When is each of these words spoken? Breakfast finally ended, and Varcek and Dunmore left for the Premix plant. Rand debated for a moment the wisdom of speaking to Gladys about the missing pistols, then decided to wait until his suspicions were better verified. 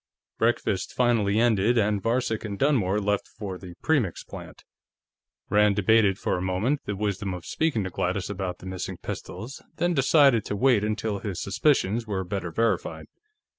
Breakfast 0.39 0.93
finally 0.95 1.39
ended, 1.39 1.77
and 1.77 2.01
Varcek 2.01 2.43
and 2.43 2.57
Dunmore 2.57 2.99
left 2.99 3.27
for 3.27 3.59
the 3.59 3.75
Premix 3.83 4.23
plant. 4.23 4.63
Rand 5.51 5.75
debated 5.75 6.17
for 6.17 6.39
a 6.39 6.41
moment 6.41 6.79
the 6.85 6.95
wisdom 6.95 7.35
of 7.35 7.45
speaking 7.45 7.83
to 7.83 7.91
Gladys 7.91 8.27
about 8.27 8.57
the 8.57 8.65
missing 8.65 8.97
pistols, 8.97 9.61
then 9.75 9.93
decided 9.93 10.43
to 10.45 10.55
wait 10.55 10.83
until 10.83 11.19
his 11.19 11.39
suspicions 11.39 12.07
were 12.07 12.23
better 12.23 12.49
verified. 12.49 13.05